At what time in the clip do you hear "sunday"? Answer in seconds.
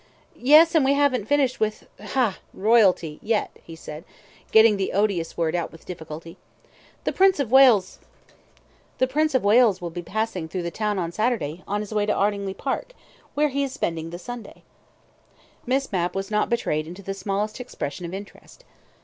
14.17-14.63